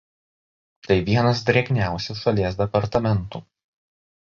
Tai 0.87 0.97
vienas 1.09 1.43
drėgniausių 1.51 2.17
šalies 2.23 2.59
departamentų. 2.65 3.45